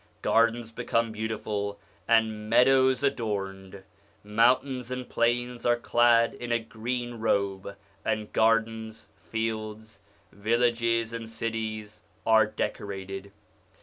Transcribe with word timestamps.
Gardens 0.23 0.71
become 0.71 1.11
beautiful, 1.11 1.77
and 2.07 2.49
meadows 2.49 3.03
adorned; 3.03 3.83
mountains 4.23 4.89
and 4.89 5.07
plains 5.07 5.63
are 5.63 5.75
clad 5.77 6.33
in 6.33 6.51
a 6.51 6.57
green 6.57 7.19
robe, 7.19 7.77
and 8.03 8.33
gardens, 8.33 9.09
fields, 9.15 9.99
villages, 10.31 11.13
and 11.13 11.29
cities 11.29 12.01
are 12.25 12.47
decorated. 12.47 13.31